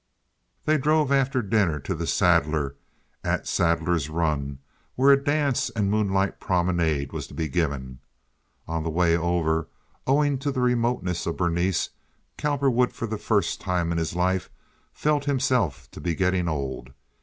[0.65, 2.73] They drove after dinner to The Saddler,
[3.23, 4.57] at Saddler's Run,
[4.95, 7.99] where a dance and "moonlight promenade" was to be given.
[8.67, 9.67] On the way over,
[10.07, 11.91] owing to the remoteness of Berenice,
[12.35, 14.49] Cowperwood for the first time in his life
[14.91, 16.93] felt himself to be getting old.